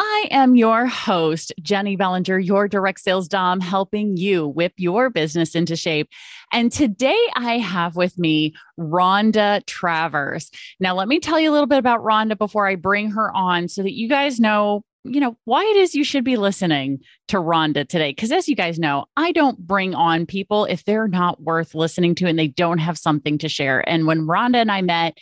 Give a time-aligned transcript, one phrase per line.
[0.00, 5.54] I am your host, Jenny Bellinger, your direct sales dom, helping you whip your business
[5.54, 6.08] into shape.
[6.52, 10.50] And today I have with me Rhonda Travers.
[10.80, 13.68] Now, let me tell you a little bit about Rhonda before I bring her on
[13.68, 17.36] so that you guys know you know, why it is you should be listening to
[17.36, 18.10] Rhonda today.
[18.10, 22.14] Because as you guys know, I don't bring on people if they're not worth listening
[22.16, 23.88] to and they don't have something to share.
[23.88, 25.16] And when Rhonda and I met,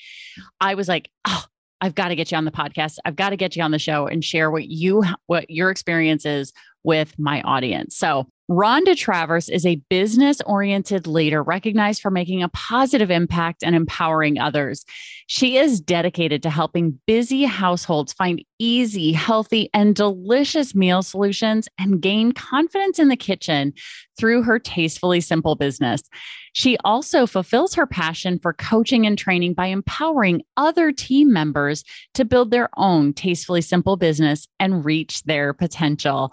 [0.61, 1.45] I was like, oh,
[1.81, 2.99] I've got to get you on the podcast.
[3.05, 6.25] I've got to get you on the show and share what you what your experience
[6.25, 6.53] is
[6.85, 7.97] with my audience.
[7.97, 13.75] So, Rhonda Travers is a business oriented leader recognized for making a positive impact and
[13.75, 14.85] empowering others.
[15.27, 22.01] She is dedicated to helping busy households find easy, healthy, and delicious meal solutions and
[22.01, 23.73] gain confidence in the kitchen
[24.17, 26.03] through her tastefully simple business.
[26.53, 31.83] She also fulfills her passion for coaching and training by empowering other team members
[32.15, 36.33] to build their own tastefully simple business and reach their potential.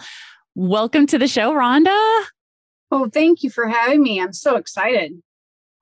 [0.56, 2.26] Welcome to the show, Rhonda.
[2.92, 4.22] Oh, thank you for having me.
[4.22, 5.14] I'm so excited.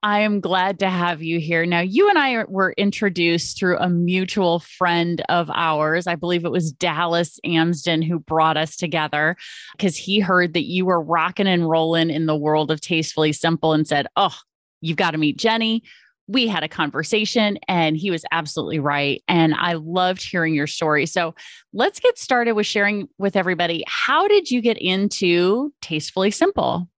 [0.02, 1.66] I am glad to have you here.
[1.66, 6.06] Now, you and I were introduced through a mutual friend of ours.
[6.06, 9.36] I believe it was Dallas Amsden who brought us together
[9.76, 13.74] because he heard that you were rocking and rolling in the world of Tastefully Simple
[13.74, 14.34] and said, Oh,
[14.80, 15.82] you've got to meet Jenny
[16.28, 19.22] we had a conversation and he was absolutely right.
[19.28, 21.06] And I loved hearing your story.
[21.06, 21.34] So
[21.72, 23.84] let's get started with sharing with everybody.
[23.86, 26.88] How did you get into Tastefully Simple?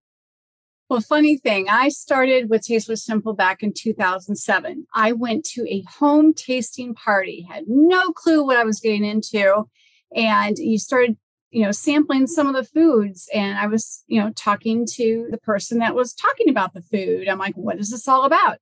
[0.90, 4.86] Well, funny thing, I started with Tastefully Simple back in 2007.
[4.94, 9.64] I went to a home tasting party, had no clue what I was getting into.
[10.14, 11.16] And you started
[11.54, 15.38] you know sampling some of the foods and i was you know talking to the
[15.38, 18.58] person that was talking about the food i'm like what is this all about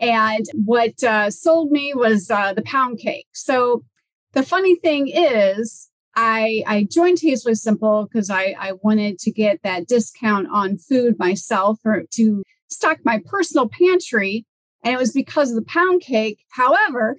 [0.00, 3.26] and what uh, sold me was uh, the pound cake.
[3.32, 3.84] So
[4.32, 9.62] the funny thing is, I, I joined Tastefully Simple because I, I wanted to get
[9.62, 14.44] that discount on food myself or to stock my personal pantry.
[14.84, 16.40] And it was because of the pound cake.
[16.50, 17.16] However,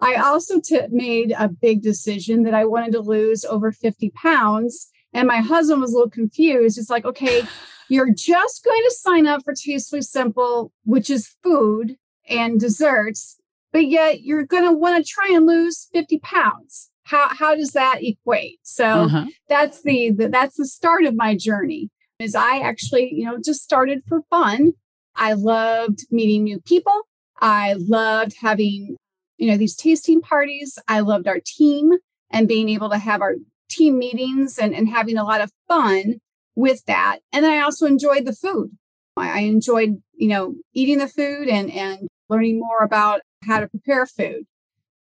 [0.00, 4.90] I also t- made a big decision that I wanted to lose over 50 pounds.
[5.12, 6.78] And my husband was a little confused.
[6.78, 7.44] It's like, okay,
[7.88, 11.96] you're just going to sign up for Tastefully Simple, which is food
[12.28, 13.38] and desserts,
[13.72, 16.90] but yet you're going to want to try and lose 50 pounds.
[17.04, 18.60] How, how does that equate?
[18.62, 19.26] So uh-huh.
[19.48, 21.90] that's the, the that's the start of my journey.
[22.18, 24.72] Is I actually, you know, just started for fun.
[25.16, 27.02] I loved meeting new people.
[27.40, 28.96] I loved having,
[29.36, 30.78] you know, these tasting parties.
[30.88, 31.92] I loved our team
[32.30, 33.34] and being able to have our
[33.68, 36.20] team meetings and, and having a lot of fun
[36.54, 37.18] with that.
[37.32, 38.70] And then I also enjoyed the food.
[39.16, 43.68] I, I enjoyed, you know, eating the food and and learning more about how to
[43.68, 44.46] prepare food.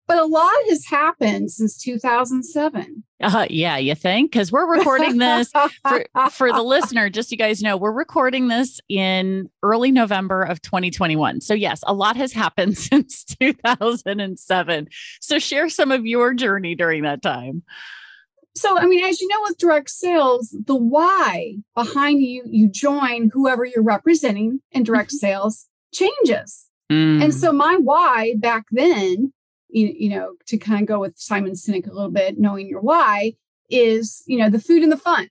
[0.08, 3.02] But a lot has happened since 2007.
[3.20, 4.30] Uh, yeah, you think?
[4.30, 5.50] Because we're recording this
[5.82, 10.42] for, for the listener, just so you guys know, we're recording this in early November
[10.42, 11.40] of 2021.
[11.40, 14.88] So, yes, a lot has happened since 2007.
[15.20, 17.64] So, share some of your journey during that time.
[18.54, 23.30] So, I mean, as you know, with direct sales, the why behind you, you join
[23.32, 25.26] whoever you're representing in direct mm-hmm.
[25.26, 26.70] sales changes.
[26.90, 27.22] Mm.
[27.22, 29.32] And so my why back then,
[29.68, 32.80] you, you know, to kind of go with Simon Sinek a little bit, knowing your
[32.80, 33.32] why
[33.68, 35.28] is, you know, the food and the fun.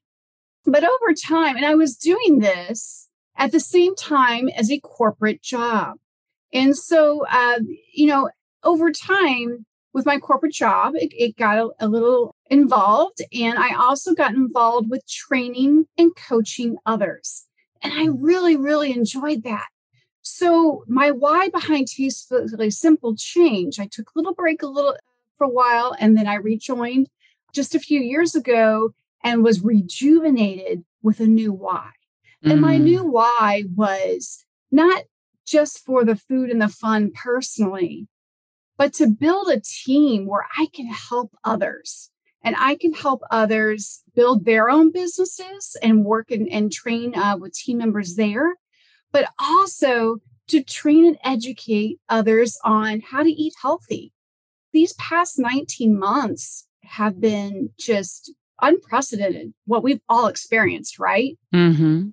[0.66, 5.42] But over time, and I was doing this at the same time as a corporate
[5.42, 5.98] job.
[6.54, 7.60] And so, uh,
[7.94, 8.30] you know,
[8.64, 13.22] over time with my corporate job, it, it got a, a little involved.
[13.34, 17.46] And I also got involved with training and coaching others.
[17.82, 19.68] And I really, really enjoyed that.
[20.28, 23.80] So my why behind Tastefully Simple change.
[23.80, 24.98] I took a little break a little
[25.38, 27.10] for a while and then I rejoined
[27.54, 31.92] just a few years ago and was rejuvenated with a new why.
[32.44, 32.52] Mm.
[32.52, 33.12] And my new mm.
[33.12, 35.04] why was not
[35.46, 38.08] just for the food and the fun personally,
[38.78, 42.10] but to build a team where I can help others
[42.44, 47.38] and I can help others build their own businesses and work and, and train uh,
[47.38, 48.56] with team members there,
[49.16, 50.18] but also
[50.50, 54.12] to train and educate others on how to eat healthy.
[54.74, 61.38] These past 19 months have been just unprecedented, what we've all experienced, right?
[61.54, 62.10] Mm-hmm.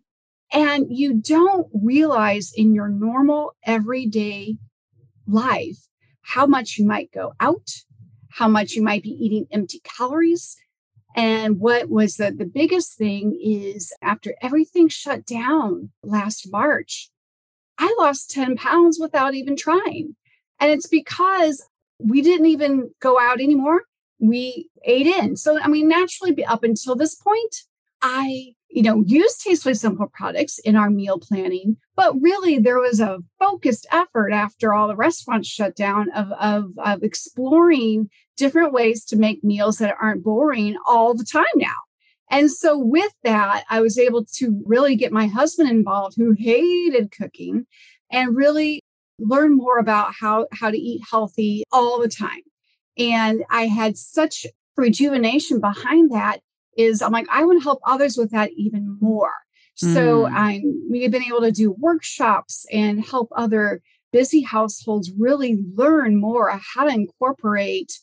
[0.52, 4.58] And you don't realize in your normal everyday
[5.26, 5.88] life
[6.20, 7.69] how much you might go out,
[8.31, 10.56] how much you might be eating empty calories.
[11.14, 17.11] And what was the, the biggest thing is after everything shut down last March,
[17.79, 20.17] I lost 10 pounds without even trying.
[20.61, 21.67] And it's because
[21.99, 23.82] we didn't even go out anymore.
[24.19, 25.37] We ate in.
[25.37, 27.62] So, I mean, naturally, up until this point,
[28.00, 33.00] I you know, use Tastefully Simple products in our meal planning, but really there was
[33.00, 39.04] a focused effort after all the restaurants shut down of, of, of exploring different ways
[39.04, 41.76] to make meals that aren't boring all the time now.
[42.30, 47.12] And so with that, I was able to really get my husband involved who hated
[47.12, 47.66] cooking
[48.10, 48.80] and really
[49.18, 52.40] learn more about how, how to eat healthy all the time.
[52.96, 54.46] And I had such
[54.78, 56.40] rejuvenation behind that
[56.76, 59.32] is I'm like, I want to help others with that even more.
[59.74, 60.32] So mm.
[60.32, 63.80] I'm we've been able to do workshops and help other
[64.12, 67.98] busy households really learn more how to incorporate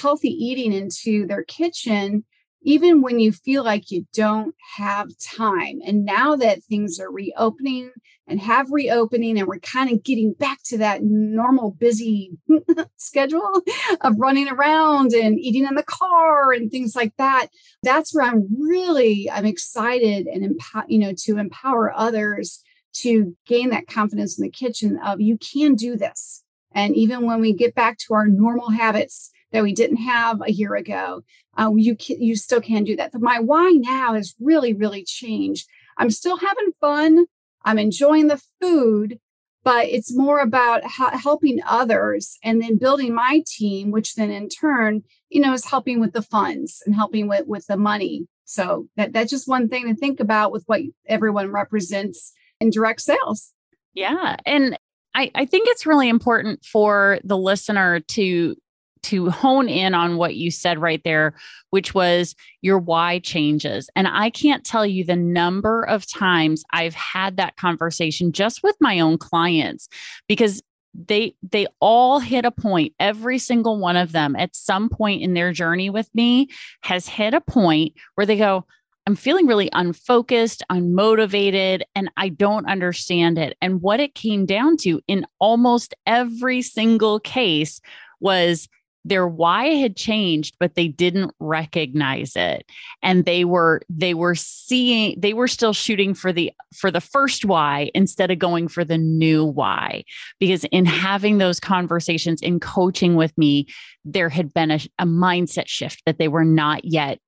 [0.00, 2.24] healthy eating into their kitchen
[2.62, 5.80] even when you feel like you don't have time.
[5.84, 7.90] And now that things are reopening
[8.26, 12.32] and have reopening, and we're kind of getting back to that normal busy
[12.96, 13.62] schedule
[14.02, 17.48] of running around and eating in the car and things like that,
[17.82, 22.62] that's where I'm really I'm excited and empower, you know, to empower others
[22.92, 26.44] to gain that confidence in the kitchen of you can do this.
[26.72, 30.52] And even when we get back to our normal habits, that we didn't have a
[30.52, 31.22] year ago.
[31.58, 33.12] Uh, you can, you still can do that.
[33.12, 35.66] But my why now has really really changed.
[35.98, 37.26] I'm still having fun.
[37.64, 39.18] I'm enjoying the food,
[39.64, 44.48] but it's more about ha- helping others and then building my team, which then in
[44.48, 48.26] turn, you know, is helping with the funds and helping with with the money.
[48.44, 53.00] So that that's just one thing to think about with what everyone represents in direct
[53.00, 53.52] sales.
[53.94, 54.76] Yeah, and
[55.14, 58.56] I, I think it's really important for the listener to
[59.04, 61.34] to hone in on what you said right there,
[61.70, 63.88] which was your why changes.
[63.96, 68.76] And I can't tell you the number of times I've had that conversation just with
[68.80, 69.88] my own clients
[70.28, 70.62] because
[70.92, 75.34] they they all hit a point every single one of them at some point in
[75.34, 76.48] their journey with me
[76.82, 78.66] has hit a point where they go
[79.06, 83.56] I'm feeling really unfocused, unmotivated, and I don't understand it.
[83.60, 87.80] And what it came down to in almost every single case
[88.20, 88.68] was
[89.04, 92.66] their why had changed but they didn't recognize it.
[93.02, 97.44] And they were they were seeing they were still shooting for the for the first
[97.44, 100.04] why instead of going for the new why.
[100.38, 103.66] Because in having those conversations in coaching with me
[104.04, 107.18] there had been a, a mindset shift that they were not yet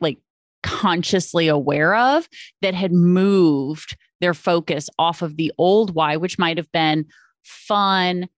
[0.00, 0.18] like
[0.62, 2.28] consciously aware of
[2.62, 7.06] that had moved their focus off of the old why which might have been
[7.42, 8.28] fun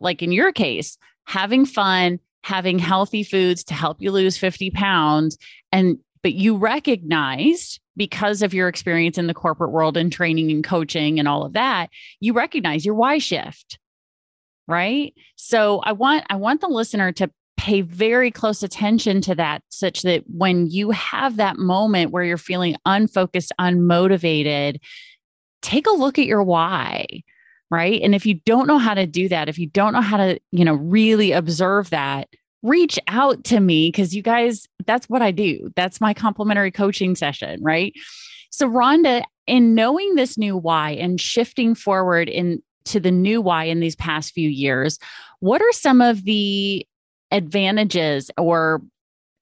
[0.00, 0.96] like in your case
[1.28, 5.36] having fun, having healthy foods to help you lose 50 pounds.
[5.70, 10.64] And, but you recognized because of your experience in the corporate world and training and
[10.64, 13.78] coaching and all of that, you recognize your why shift.
[14.66, 15.12] Right.
[15.36, 20.02] So I want, I want the listener to pay very close attention to that such
[20.02, 24.78] that when you have that moment where you're feeling unfocused, unmotivated,
[25.60, 27.06] take a look at your why
[27.70, 28.00] right?
[28.02, 30.40] And if you don't know how to do that if you don't know how to
[30.52, 32.28] you know really observe that
[32.62, 35.70] reach out to me because you guys that's what i do.
[35.76, 37.92] That's my complimentary coaching session right?
[38.50, 43.64] So rhonda in knowing this new why and shifting forward in to the new why
[43.64, 44.98] in these past few years
[45.40, 46.86] what are some of the
[47.30, 48.82] advantages or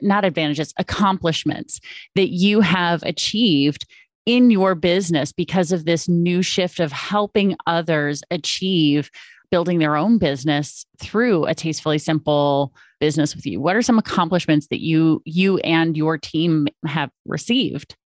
[0.01, 1.81] not advantages accomplishments
[2.15, 3.87] that you have achieved
[4.27, 9.11] in your business because of this new shift of helping others achieve
[9.51, 13.61] building their own business through a tastefully simple business with you?
[13.61, 17.97] What are some accomplishments that you you and your team have received?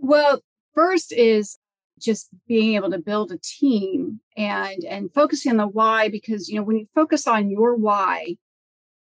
[0.00, 0.42] Well
[0.74, 1.58] first is
[1.98, 6.56] just being able to build a team and and focusing on the why because you
[6.56, 8.36] know when you focus on your why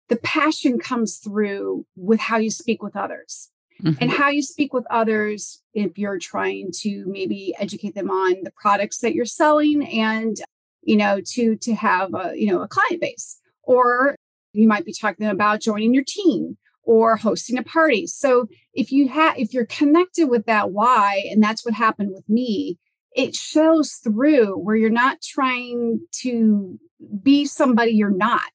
[0.09, 3.51] the passion comes through with how you speak with others
[3.83, 3.97] mm-hmm.
[4.01, 8.53] and how you speak with others if you're trying to maybe educate them on the
[8.53, 10.37] products that you're selling and
[10.83, 14.17] you know to to have a you know a client base or
[14.53, 18.07] you might be talking about joining your team or hosting a party.
[18.07, 22.29] So if you have if you're connected with that why and that's what happened with
[22.29, 22.79] me,
[23.15, 26.79] it shows through where you're not trying to
[27.23, 28.53] be somebody you're not.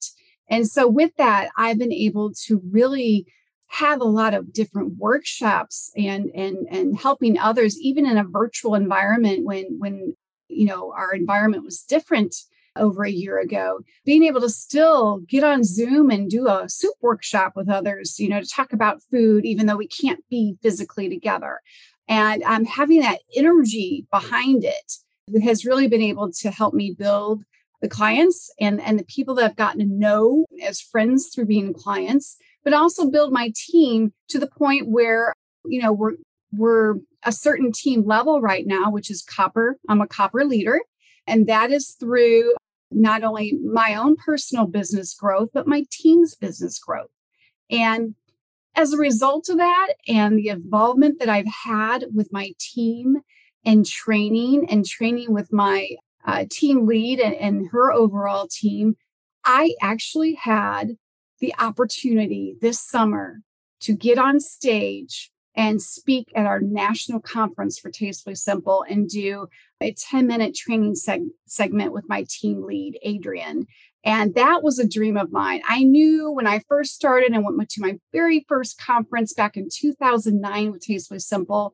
[0.50, 3.28] And so with that, I've been able to really
[3.70, 8.76] have a lot of different workshops and and and helping others even in a virtual
[8.76, 10.16] environment when when
[10.48, 12.36] you know our environment was different
[12.76, 16.94] over a year ago being able to still get on zoom and do a soup
[17.02, 21.10] workshop with others you know to talk about food even though we can't be physically
[21.10, 21.60] together.
[22.08, 24.94] And um, having that energy behind it
[25.44, 27.44] has really been able to help me build
[27.82, 31.74] the clients and and the people that i've gotten to know as friends through being
[31.74, 32.38] clients
[32.70, 35.34] but also build my team to the point where,
[35.66, 36.18] you know, we're
[36.52, 39.78] we're a certain team level right now, which is copper.
[39.90, 40.80] I'm a copper leader.
[41.26, 42.54] And that is through
[42.92, 47.10] not only my own personal business growth, but my team's business growth.
[47.72, 48.14] And
[48.76, 53.18] as a result of that and the involvement that I've had with my team
[53.66, 55.90] and training and training with my
[56.24, 58.96] uh, team lead and, and her overall team,
[59.44, 60.98] I actually had
[61.40, 63.42] the opportunity this summer
[63.82, 69.48] to get on stage and speak at our national conference for Tastefully Simple and do
[69.82, 73.68] a 10 minute training seg- segment with my team lead, Adrian.
[74.06, 75.62] And that was a dream of mine.
[75.68, 79.68] I knew when I first started and went to my very first conference back in
[79.70, 81.74] 2009 with Tastefully Simple,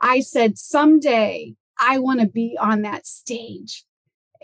[0.00, 3.84] I said, someday I want to be on that stage.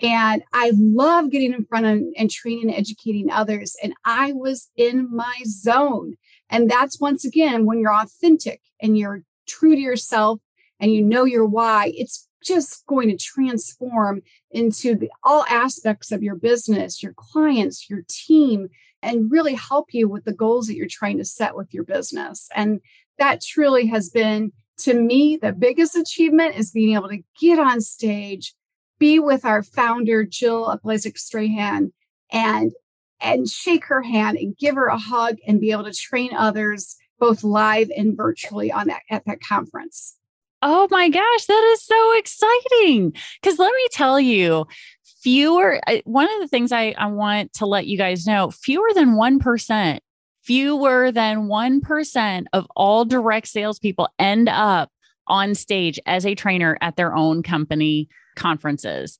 [0.03, 3.77] And I love getting in front of and training and educating others.
[3.83, 6.17] And I was in my zone.
[6.49, 10.41] And that's once again when you're authentic and you're true to yourself
[10.81, 16.23] and you know your why, it's just going to transform into the, all aspects of
[16.23, 18.69] your business, your clients, your team,
[19.03, 22.49] and really help you with the goals that you're trying to set with your business.
[22.55, 22.81] And
[23.19, 27.81] that truly has been, to me, the biggest achievement is being able to get on
[27.81, 28.55] stage
[29.03, 31.93] be with our founder, Jill Blashack Strahan,
[32.31, 32.71] and
[33.21, 36.95] and shake her hand and give her a hug and be able to train others
[37.19, 40.17] both live and virtually on that at that conference.
[40.63, 43.13] Oh my gosh, that is so exciting.
[43.43, 44.67] Because let me tell you,
[45.21, 49.17] fewer, one of the things I, I want to let you guys know fewer than
[49.17, 49.99] 1%,
[50.45, 54.91] fewer than 1% of all direct salespeople end up
[55.27, 59.19] on stage as a trainer at their own company conferences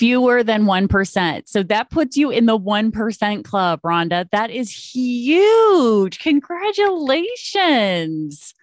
[0.00, 1.42] fewer than 1%.
[1.46, 4.26] So that puts you in the 1% club, Rhonda.
[4.32, 6.20] That is huge.
[6.20, 8.54] Congratulations.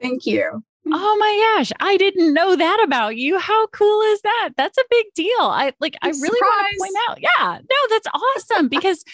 [0.00, 0.64] Thank you.
[0.90, 3.38] Oh my gosh, I didn't know that about you.
[3.38, 4.52] How cool is that?
[4.56, 5.40] That's a big deal.
[5.40, 7.18] I like I really want to point out.
[7.20, 7.58] Yeah.
[7.58, 9.04] No, that's awesome because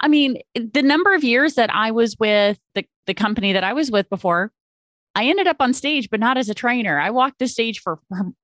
[0.00, 3.72] I mean, the number of years that I was with the the company that I
[3.72, 4.52] was with before
[5.14, 6.98] I ended up on stage, but not as a trainer.
[6.98, 8.00] I walked the stage for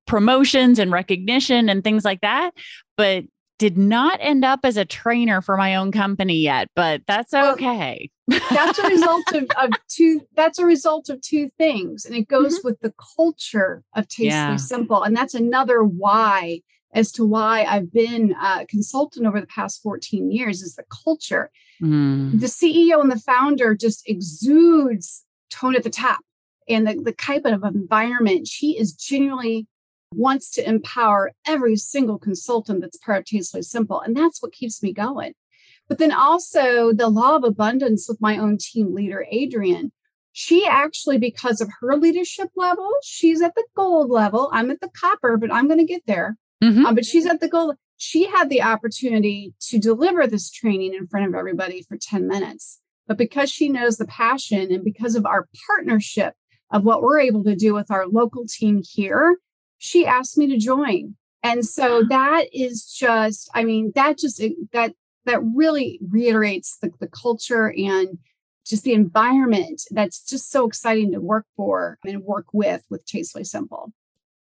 [0.07, 2.51] promotions and recognition and things like that,
[2.97, 3.25] but
[3.59, 8.09] did not end up as a trainer for my own company yet, but that's okay.
[8.27, 12.03] Well, that's a result of, of, two, that's a result of two things.
[12.05, 12.69] And it goes mm-hmm.
[12.69, 14.55] with the culture of Tastefully yeah.
[14.55, 15.03] Simple.
[15.03, 16.61] And that's another why
[16.93, 21.51] as to why I've been a consultant over the past 14 years is the culture.
[21.81, 22.39] Mm.
[22.39, 26.19] The CEO and the founder just exudes tone at the top
[26.67, 29.67] and the, the type of environment she is genuinely
[30.13, 34.01] wants to empower every single consultant that's part of Tastefully Simple.
[34.01, 35.33] And that's what keeps me going.
[35.87, 39.91] But then also the law of abundance with my own team leader, Adrian.
[40.33, 44.49] She actually, because of her leadership level, she's at the gold level.
[44.53, 46.37] I'm at the copper, but I'm going to get there.
[46.63, 46.85] Mm-hmm.
[46.85, 47.75] Um, but she's at the gold.
[47.97, 52.79] She had the opportunity to deliver this training in front of everybody for 10 minutes.
[53.07, 56.33] But because she knows the passion and because of our partnership
[56.71, 59.37] of what we're able to do with our local team here,
[59.77, 61.15] she asked me to join.
[61.43, 64.93] And so that is just, I mean, that just, that,
[65.25, 68.19] that really reiterates the, the culture and
[68.65, 73.43] just the environment that's just so exciting to work for and work with with Tastefully
[73.43, 73.91] Simple.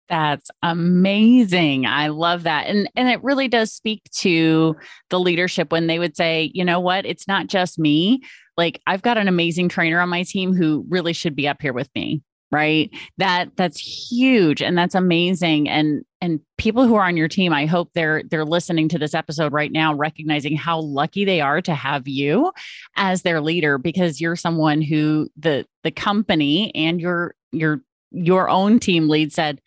[0.09, 1.85] That's amazing.
[1.87, 2.67] I love that.
[2.67, 4.77] And and it really does speak to
[5.11, 8.23] the leadership when they would say, you know what, it's not just me.
[8.57, 11.73] Like I've got an amazing trainer on my team who really should be up here
[11.73, 12.23] with me
[12.53, 12.91] right?
[13.19, 17.67] That that's huge and that's amazing and and people who are on your team i
[17.67, 21.75] hope they're they're listening to this episode right now recognizing how lucky they are to
[21.75, 22.51] have you
[22.97, 27.83] as their leader because you're someone who the the company and your your
[28.13, 29.61] your own team lead said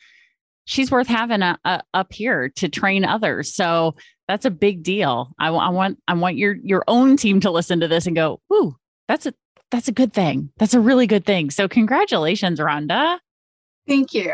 [0.69, 3.53] she's worth having a, a, up here to train others.
[3.53, 3.95] So
[4.27, 5.33] that's a big deal.
[5.39, 8.39] I, I want i want your your own team to listen to this and go
[8.53, 8.75] ooh
[9.09, 9.33] that's a
[9.71, 10.51] that's a good thing.
[10.57, 11.49] That's a really good thing.
[11.49, 13.19] So congratulations, Rhonda.
[13.87, 14.33] Thank you.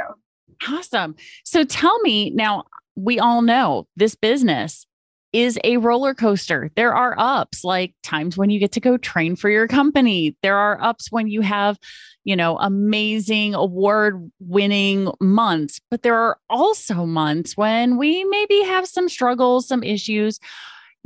[0.70, 1.16] Awesome.
[1.44, 2.66] So tell me now,
[2.96, 4.86] we all know this business
[5.34, 6.72] is a roller coaster.
[6.76, 10.38] There are ups, like times when you get to go train for your company.
[10.42, 11.78] There are ups when you have,
[12.24, 18.88] you know, amazing award winning months, but there are also months when we maybe have
[18.88, 20.40] some struggles, some issues.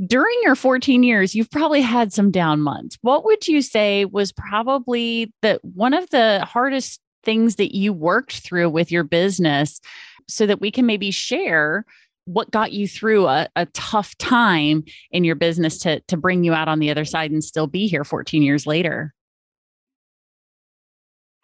[0.06, 2.96] During your 14 years, you've probably had some down months.
[3.02, 8.40] What would you say was probably the one of the hardest things that you worked
[8.40, 9.80] through with your business
[10.26, 11.84] so that we can maybe share
[12.24, 16.52] what got you through a, a tough time in your business to to bring you
[16.52, 19.12] out on the other side and still be here 14 years later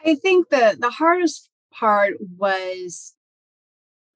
[0.04, 3.14] i think the the hardest part was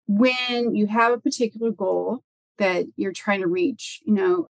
[0.06, 2.22] when you have a particular goal
[2.60, 4.46] that you're trying to reach you know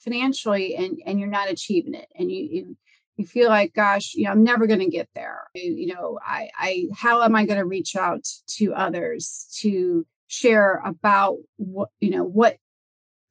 [0.00, 2.76] financially and and you're not achieving it and you, you
[3.16, 6.48] you feel like gosh you know i'm never going to get there you know i
[6.58, 12.10] i how am i going to reach out to others to share about what you
[12.10, 12.56] know what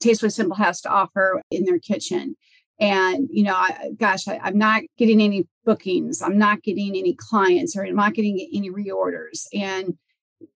[0.00, 2.36] Tastefully Simple has to offer in their kitchen.
[2.80, 6.22] And you know, I, gosh, I, I'm not getting any bookings.
[6.22, 9.46] I'm not getting any clients, or I'm not getting any reorders.
[9.52, 9.98] And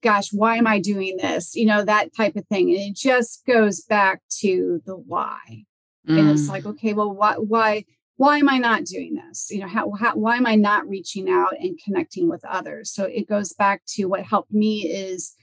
[0.02, 1.54] gosh, why am I doing this?
[1.54, 2.70] You know, that type of thing.
[2.70, 5.64] And it just goes back to the why.
[6.08, 6.18] Mm.
[6.18, 6.70] And it's like, mm.
[6.70, 7.84] okay, well, why, why,
[8.16, 9.50] why am I not doing this?
[9.50, 12.92] You know, how, how, why am I not reaching out and connecting with others?
[12.92, 15.34] So it goes back to what helped me is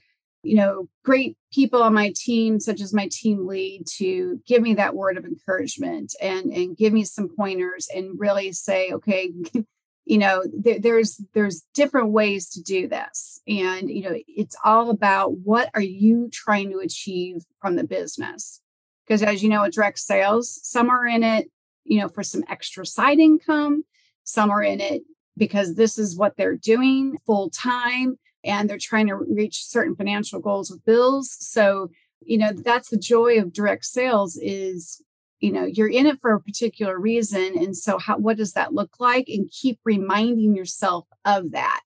[0.42, 4.74] you know, great people on my team, such as my team lead, to give me
[4.74, 9.32] that word of encouragement and and give me some pointers and really say, okay,
[10.04, 14.90] you know, there, there's there's different ways to do this, and you know, it's all
[14.90, 18.60] about what are you trying to achieve from the business,
[19.06, 21.50] because as you know, at direct sales, some are in it,
[21.84, 23.84] you know, for some extra side income,
[24.24, 25.02] some are in it
[25.36, 30.40] because this is what they're doing full time and they're trying to reach certain financial
[30.40, 31.36] goals with bills.
[31.40, 35.02] So, you know, that's the joy of direct sales is,
[35.40, 37.58] you know, you're in it for a particular reason.
[37.58, 39.26] And so how what does that look like?
[39.28, 41.80] And keep reminding yourself of that,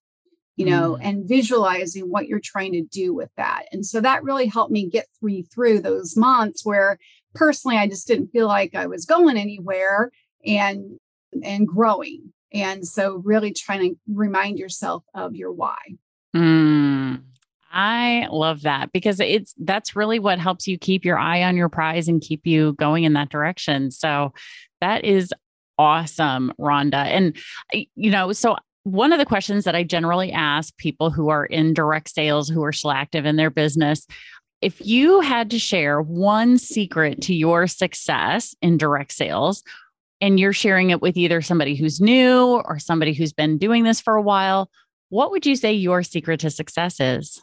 [0.56, 1.00] you know, mm.
[1.02, 3.64] and visualizing what you're trying to do with that.
[3.72, 6.98] And so that really helped me get through through those months where
[7.34, 10.10] personally I just didn't feel like I was going anywhere
[10.44, 10.98] and
[11.42, 12.32] and growing.
[12.52, 15.76] And so really trying to remind yourself of your why.
[16.34, 16.83] Mm,
[17.74, 21.68] I love that because it's that's really what helps you keep your eye on your
[21.68, 23.90] prize and keep you going in that direction.
[23.90, 24.32] So
[24.80, 25.34] that is
[25.76, 27.04] awesome, Rhonda.
[27.04, 27.36] And
[27.72, 31.74] you know, so one of the questions that I generally ask people who are in
[31.74, 34.06] direct sales, who are still active in their business,
[34.60, 39.64] if you had to share one secret to your success in direct sales,
[40.20, 44.00] and you're sharing it with either somebody who's new or somebody who's been doing this
[44.00, 44.70] for a while,
[45.08, 47.42] what would you say your secret to success is?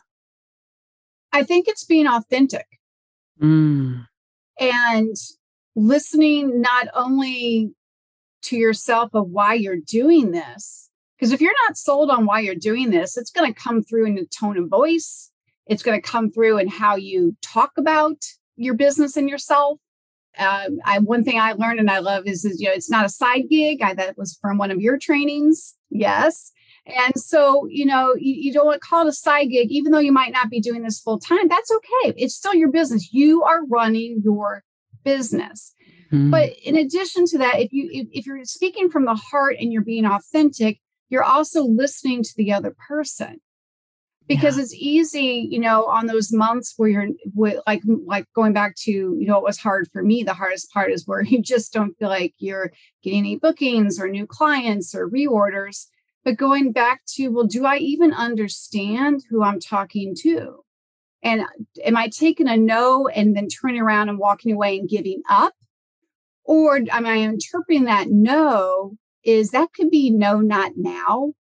[1.33, 2.67] I think it's being authentic
[3.41, 4.05] mm.
[4.59, 5.15] and
[5.75, 7.73] listening not only
[8.43, 12.55] to yourself of why you're doing this, because if you're not sold on why you're
[12.55, 15.31] doing this, it's going to come through in the tone of voice.
[15.67, 18.17] It's going to come through in how you talk about
[18.55, 19.79] your business and yourself.
[20.37, 23.05] Um, I, one thing I learned and I love is, is you know it's not
[23.05, 23.81] a side gig.
[23.81, 25.75] I, that was from one of your trainings.
[25.89, 26.51] Yes,
[26.97, 29.91] and so, you know, you, you don't want to call it a side gig, even
[29.91, 31.47] though you might not be doing this full time.
[31.47, 32.13] That's okay.
[32.17, 33.13] It's still your business.
[33.13, 34.63] You are running your
[35.03, 35.73] business.
[36.11, 36.29] Mm-hmm.
[36.29, 39.71] But in addition to that, if you if, if you're speaking from the heart and
[39.71, 43.39] you're being authentic, you're also listening to the other person
[44.27, 44.63] because yeah.
[44.63, 48.91] it's easy you know on those months where you're with, like like going back to
[48.91, 51.97] you know it was hard for me the hardest part is where you just don't
[51.97, 52.71] feel like you're
[53.03, 55.87] getting any bookings or new clients or reorders
[56.23, 60.63] but going back to, well, do I even understand who I'm talking to?
[61.23, 61.43] And
[61.83, 65.53] am I taking a no and then turning around and walking away and giving up?
[66.43, 71.33] Or am I interpreting that no is that could be no, not now,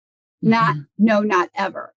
[0.44, 0.50] mm-hmm.
[0.50, 1.94] not no, not ever.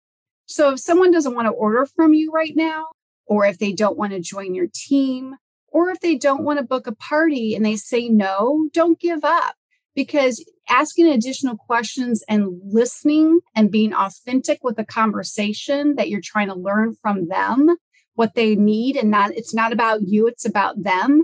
[0.46, 2.88] So if someone doesn't want to order from you right now,
[3.26, 5.36] or if they don't want to join your team,
[5.67, 9.24] or if they don't want to book a party and they say no, don't give
[9.24, 9.56] up
[9.95, 16.47] because asking additional questions and listening and being authentic with the conversation that you're trying
[16.47, 17.75] to learn from them
[18.15, 21.23] what they need and not it's not about you it's about them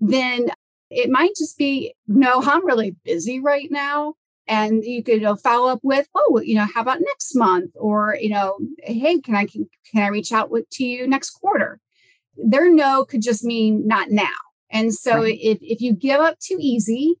[0.00, 0.50] then
[0.90, 4.14] it might just be no i'm really busy right now
[4.46, 7.70] and you could you know, follow up with oh you know how about next month?
[7.76, 11.30] or you know hey can i can, can i reach out with, to you next
[11.30, 11.80] quarter?
[12.36, 14.26] Their no could just mean not now.
[14.68, 15.38] And so right.
[15.40, 17.14] if, if you give up too easy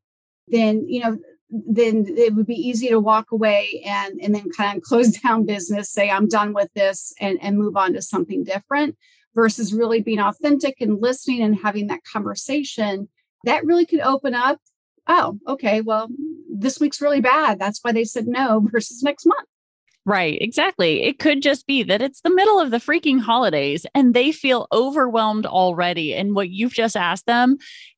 [0.48, 1.18] then you know
[1.50, 5.46] then it would be easy to walk away and and then kind of close down
[5.46, 8.96] business say i'm done with this and and move on to something different
[9.34, 13.08] versus really being authentic and listening and having that conversation
[13.44, 14.58] that really could open up
[15.08, 16.08] oh okay well
[16.52, 19.48] this week's really bad that's why they said no versus next month
[20.06, 21.02] Right, exactly.
[21.02, 24.66] It could just be that it's the middle of the freaking holidays and they feel
[24.70, 26.14] overwhelmed already.
[26.14, 27.56] And what you've just asked them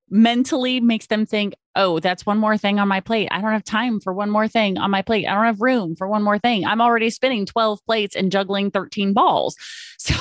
[0.08, 3.28] mentally makes them think, oh, that's one more thing on my plate.
[3.30, 5.26] I don't have time for one more thing on my plate.
[5.26, 6.64] I don't have room for one more thing.
[6.64, 9.56] I'm already spinning 12 plates and juggling 13 balls.
[9.98, 10.14] So,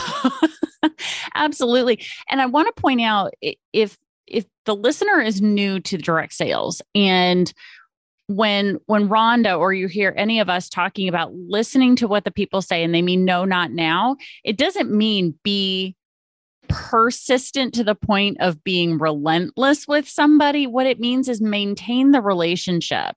[1.35, 1.99] absolutely.
[2.29, 3.33] And I want to point out
[3.73, 7.51] if if the listener is new to direct sales and
[8.27, 12.31] when when Rhonda or you hear any of us talking about listening to what the
[12.31, 15.95] people say and they mean no not now it doesn't mean be
[16.67, 22.21] persistent to the point of being relentless with somebody what it means is maintain the
[22.21, 23.15] relationship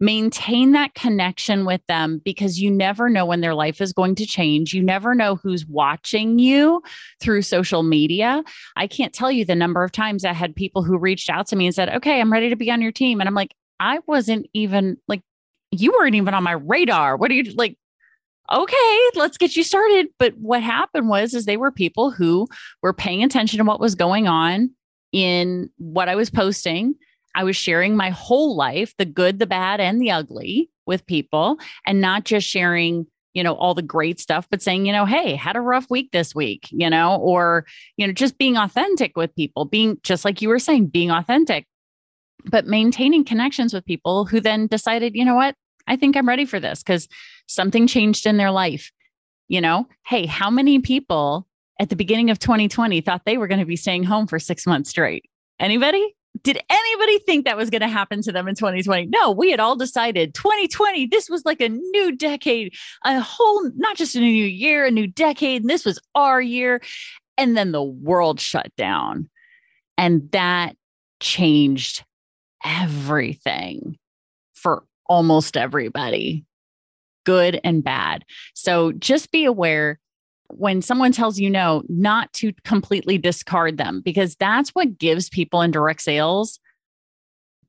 [0.00, 4.26] maintain that connection with them because you never know when their life is going to
[4.26, 4.72] change.
[4.72, 6.82] You never know who's watching you
[7.20, 8.42] through social media.
[8.76, 11.56] I can't tell you the number of times I had people who reached out to
[11.56, 13.20] me and said, Okay, I'm ready to be on your team.
[13.20, 15.22] And I'm like, I wasn't even like,
[15.70, 17.16] you weren't even on my radar.
[17.16, 17.76] What are you like?
[18.52, 20.08] Okay, let's get you started.
[20.18, 22.48] But what happened was, is they were people who
[22.82, 24.70] were paying attention to what was going on
[25.12, 26.94] in what I was posting.
[27.34, 31.58] I was sharing my whole life, the good, the bad, and the ugly with people,
[31.86, 35.36] and not just sharing, you know, all the great stuff, but saying, you know, hey,
[35.36, 37.64] had a rough week this week, you know, or,
[37.96, 41.66] you know, just being authentic with people, being just like you were saying, being authentic
[42.44, 45.54] but maintaining connections with people who then decided, you know what,
[45.86, 47.08] I think I'm ready for this because
[47.50, 48.90] something changed in their life.
[49.48, 51.46] You know, hey, how many people
[51.80, 54.66] at the beginning of 2020 thought they were going to be staying home for six
[54.66, 55.28] months straight?
[55.58, 56.14] Anybody?
[56.42, 59.06] Did anybody think that was going to happen to them in 2020?
[59.06, 62.72] No, we had all decided 2020, this was like a new decade,
[63.04, 65.62] a whole, not just a new year, a new decade.
[65.62, 66.80] And this was our year.
[67.36, 69.28] And then the world shut down.
[69.98, 70.76] And that
[71.18, 72.04] changed
[72.64, 73.98] everything
[74.54, 76.44] for almost everybody,
[77.30, 78.24] good and bad.
[78.54, 80.00] So just be aware
[80.48, 85.62] when someone tells you no, not to completely discard them because that's what gives people
[85.62, 86.58] in direct sales.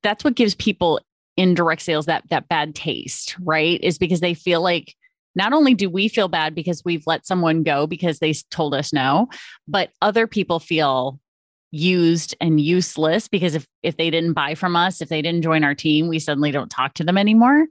[0.02, 1.00] That's what gives people
[1.36, 3.78] in direct sales that that bad taste, right?
[3.84, 4.96] Is because they feel like
[5.36, 8.92] not only do we feel bad because we've let someone go because they told us
[8.92, 9.28] no,
[9.68, 11.20] but other people feel
[11.70, 15.62] used and useless because if if they didn't buy from us, if they didn't join
[15.62, 17.66] our team, we suddenly don't talk to them anymore.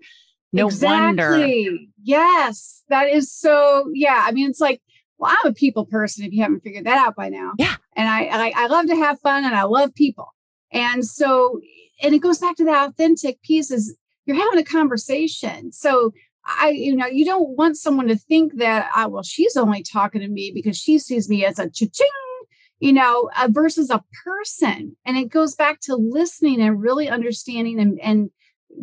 [0.54, 1.68] No exactly.
[1.70, 1.78] wonder.
[2.04, 3.90] Yes, that is so.
[3.94, 4.82] Yeah, I mean, it's like,
[5.18, 6.26] well, I'm a people person.
[6.26, 7.76] If you haven't figured that out by now, yeah.
[7.96, 10.34] And I, I, I love to have fun, and I love people.
[10.72, 11.60] And so,
[12.02, 13.72] and it goes back to that authentic piece.
[13.72, 15.72] Is you're having a conversation.
[15.72, 16.12] So
[16.46, 20.22] I, you know, you don't want someone to think that, oh, well, she's only talking
[20.22, 22.08] to me because she sees me as a cha-ching
[22.82, 24.98] you know, uh, versus a person.
[25.06, 28.32] And it goes back to listening and really understanding and, and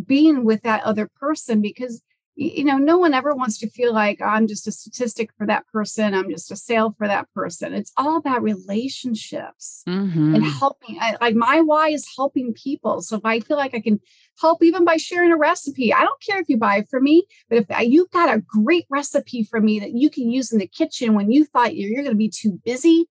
[0.07, 2.03] being with that other person because,
[2.35, 5.67] you know, no one ever wants to feel like I'm just a statistic for that
[5.69, 6.15] person.
[6.15, 7.75] I'm just a sale for that person.
[7.75, 10.35] It's all about relationships mm-hmm.
[10.37, 10.99] and helping.
[11.01, 13.03] I, like my why is helping people.
[13.03, 14.01] So if I feel like I can
[14.41, 17.25] help even by sharing a recipe, I don't care if you buy it from me,
[17.49, 20.69] but if you've got a great recipe for me that you can use in the
[20.69, 23.07] kitchen when you thought you're, you're going to be too busy,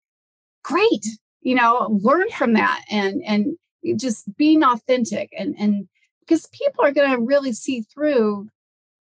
[0.63, 1.05] great
[1.47, 3.57] you know learn from that and and
[3.97, 5.87] just being authentic and and
[6.27, 8.49] because people are going to really see through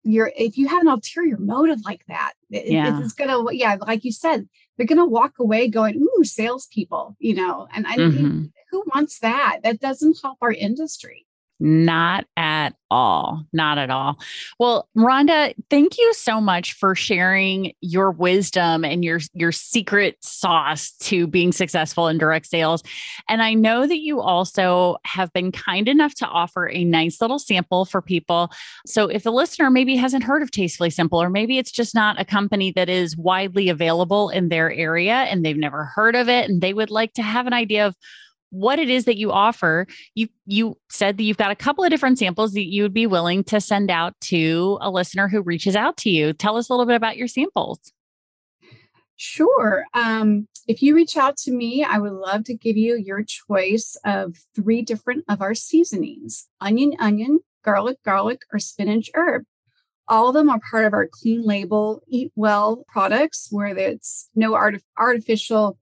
[0.05, 3.01] your if you have an ulterior motive like that it, yeah.
[3.01, 4.47] it's gonna yeah like you said
[4.77, 8.45] they're gonna walk away going ooh salespeople you know and I mm-hmm.
[8.71, 11.27] who wants that that doesn't help our industry
[11.61, 13.45] not at all.
[13.53, 14.19] Not at all.
[14.59, 20.93] Well, Rhonda, thank you so much for sharing your wisdom and your your secret sauce
[21.01, 22.83] to being successful in direct sales.
[23.29, 27.39] And I know that you also have been kind enough to offer a nice little
[27.39, 28.51] sample for people.
[28.87, 32.21] So if the listener maybe hasn't heard of Tastefully Simple or maybe it's just not
[32.21, 36.49] a company that is widely available in their area and they've never heard of it
[36.49, 37.97] and they would like to have an idea of
[38.55, 39.87] what it is that you offer.
[40.15, 43.07] You you said that you've got a couple of different samples that you would be
[43.07, 46.33] willing to send out to a listener who reaches out to you.
[46.33, 47.93] Tell us a little bit about your samples.
[49.17, 49.85] Sure.
[49.95, 53.97] Um, if you reach out to me, I would love to give you your choice
[54.05, 59.45] of three different of our seasonings onion, onion, garlic, garlic, or spinach herb.
[60.07, 64.55] All of them are part of our clean label, eat well products where it's no
[64.55, 65.79] art- artificial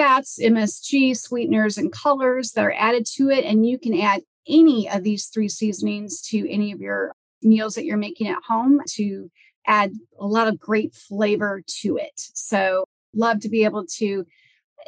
[0.00, 3.44] fats, MSG, sweeteners, and colors that are added to it.
[3.44, 7.84] And you can add any of these three seasonings to any of your meals that
[7.84, 9.30] you're making at home to
[9.66, 12.12] add a lot of great flavor to it.
[12.16, 14.24] So, love to be able to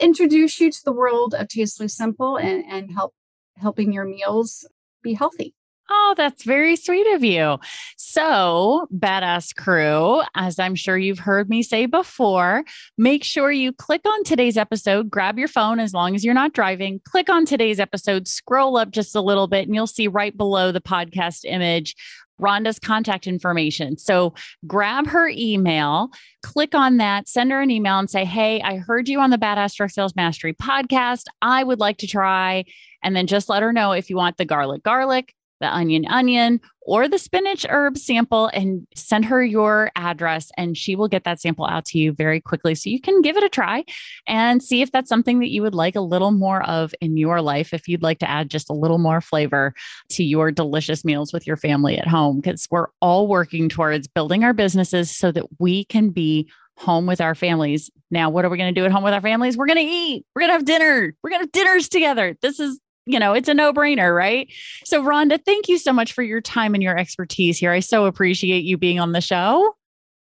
[0.01, 3.13] introduce you to the world of Tastefully Simple and, and help
[3.59, 4.67] helping your meals
[5.03, 5.55] be healthy.
[5.91, 7.59] Oh, that's very sweet of you.
[7.97, 12.65] So, badass crew, as I'm sure you've heard me say before,
[12.97, 16.53] make sure you click on today's episode, grab your phone as long as you're not
[16.53, 20.37] driving, click on today's episode, scroll up just a little bit, and you'll see right
[20.37, 21.95] below the podcast image
[22.41, 23.97] Rhonda's contact information.
[23.97, 24.35] So
[24.67, 26.11] grab her email,
[26.43, 29.39] click on that, send her an email and say, Hey, I heard you on the
[29.39, 31.25] Badass Direct Sales Mastery podcast.
[31.41, 32.65] I would like to try.
[33.03, 36.61] And then just let her know if you want the garlic, garlic, the onion onion
[36.85, 41.41] or the spinach herb sample and send her your address and she will get that
[41.41, 43.85] sample out to you very quickly so you can give it a try
[44.27, 47.41] and see if that's something that you would like a little more of in your
[47.41, 49.73] life if you'd like to add just a little more flavor
[50.09, 54.45] to your delicious meals with your family at home because we're all working towards building
[54.45, 56.49] our businesses so that we can be
[56.79, 57.91] home with our families.
[58.11, 59.57] Now, what are we going to do at home with our families?
[59.57, 60.25] We're going to eat.
[60.35, 61.15] We're going to have dinner.
[61.23, 62.37] We're going to have dinners together.
[62.43, 64.49] This is you know, it's a no brainer, right?
[64.85, 67.73] So, Rhonda, thank you so much for your time and your expertise here.
[67.73, 69.75] I so appreciate you being on the show.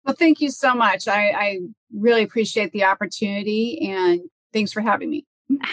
[0.06, 1.08] Well, thank you so much.
[1.08, 1.60] I, I
[1.94, 4.22] really appreciate the opportunity and
[4.54, 5.26] thanks for having me.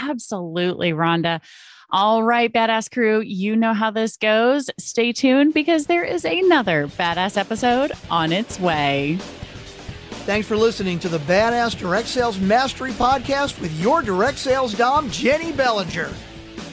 [0.02, 1.40] Absolutely, Rhonda.
[1.90, 4.68] All right, badass crew, you know how this goes.
[4.78, 9.16] Stay tuned because there is another badass episode on its way.
[10.26, 15.08] Thanks for listening to the Badass Direct Sales Mastery Podcast with your direct sales dom,
[15.10, 16.12] Jenny Bellinger.